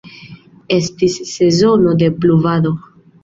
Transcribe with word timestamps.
Estis 0.77 1.17
sezono 1.33 1.93
de 2.05 2.09
pluvado. 2.23 2.73